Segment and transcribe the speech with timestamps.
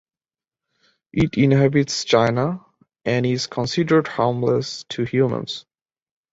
[1.13, 2.65] It inhabits China
[3.05, 5.63] and is considered harmless to humans.